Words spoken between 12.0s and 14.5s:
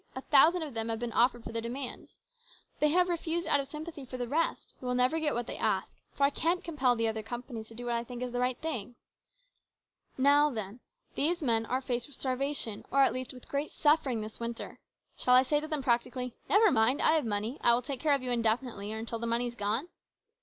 with starva tion, or, at least, with great suffering this